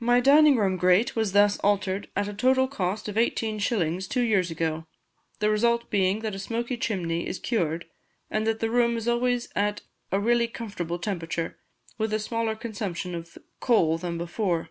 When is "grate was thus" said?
0.76-1.56